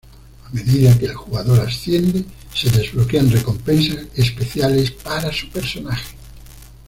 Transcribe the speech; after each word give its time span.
A 0.43 0.49
medida 0.51 0.97
que 0.97 1.05
el 1.05 1.13
jugador 1.13 1.59
asciende, 1.59 2.25
se 2.55 2.71
desbloquean 2.71 3.29
recompensas 3.29 4.07
especiales 4.15 4.89
para 4.89 5.31
su 5.31 5.47
personaje. 5.51 6.15